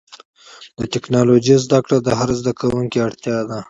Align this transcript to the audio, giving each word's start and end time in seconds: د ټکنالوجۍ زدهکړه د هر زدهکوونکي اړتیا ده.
د 0.77 0.79
ټکنالوجۍ 0.93 1.55
زدهکړه 1.65 1.97
د 2.01 2.09
هر 2.19 2.29
زدهکوونکي 2.39 2.97
اړتیا 3.07 3.37
ده. 3.49 3.57